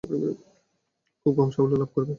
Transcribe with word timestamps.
খুব 1.21 1.33
কম 1.37 1.49
শহর 1.49 1.67
সাফল্য 1.67 1.75
লাভ 1.81 1.89
করে। 1.93 2.05